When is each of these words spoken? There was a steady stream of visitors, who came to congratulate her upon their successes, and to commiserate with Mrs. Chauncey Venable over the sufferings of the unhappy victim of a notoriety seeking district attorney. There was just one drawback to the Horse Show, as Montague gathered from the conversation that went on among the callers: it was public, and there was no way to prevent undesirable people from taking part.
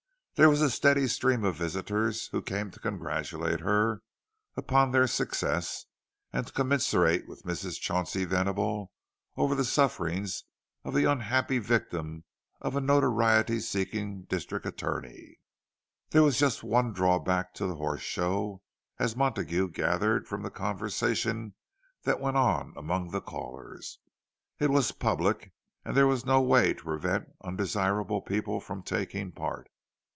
There 0.35 0.49
was 0.49 0.61
a 0.63 0.71
steady 0.71 1.07
stream 1.07 1.43
of 1.43 1.55
visitors, 1.57 2.25
who 2.29 2.41
came 2.41 2.71
to 2.71 2.79
congratulate 2.79 3.59
her 3.59 4.01
upon 4.57 4.89
their 4.89 5.05
successes, 5.05 5.85
and 6.33 6.47
to 6.47 6.53
commiserate 6.53 7.27
with 7.27 7.43
Mrs. 7.43 7.79
Chauncey 7.79 8.25
Venable 8.25 8.91
over 9.37 9.53
the 9.53 9.63
sufferings 9.63 10.45
of 10.83 10.95
the 10.95 11.05
unhappy 11.05 11.59
victim 11.59 12.23
of 12.59 12.75
a 12.75 12.81
notoriety 12.81 13.59
seeking 13.59 14.23
district 14.23 14.65
attorney. 14.65 15.37
There 16.09 16.23
was 16.23 16.39
just 16.39 16.63
one 16.63 16.91
drawback 16.91 17.53
to 17.55 17.67
the 17.67 17.75
Horse 17.75 18.01
Show, 18.01 18.63
as 18.97 19.15
Montague 19.15 19.67
gathered 19.69 20.27
from 20.27 20.41
the 20.41 20.49
conversation 20.49 21.53
that 22.01 22.19
went 22.19 22.37
on 22.37 22.73
among 22.75 23.11
the 23.11 23.21
callers: 23.21 23.99
it 24.57 24.71
was 24.71 24.91
public, 24.91 25.53
and 25.85 25.95
there 25.95 26.07
was 26.07 26.25
no 26.25 26.41
way 26.41 26.73
to 26.73 26.83
prevent 26.83 27.27
undesirable 27.43 28.23
people 28.23 28.59
from 28.59 28.81
taking 28.81 29.31
part. 29.31 29.67